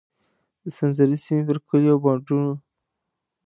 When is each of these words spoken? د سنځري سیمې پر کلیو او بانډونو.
د 0.61 0.65
سنځري 0.77 1.17
سیمې 1.25 1.43
پر 1.47 1.57
کلیو 1.67 1.93
او 1.93 2.01
بانډونو. 2.03 2.53